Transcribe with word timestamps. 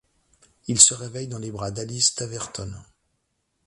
Il 0.65 0.81
se 0.81 0.95
réveille 0.95 1.27
dans 1.27 1.37
les 1.37 1.51
bras 1.51 1.69
d'Alice 1.69 2.07
Staverton. 2.07 2.73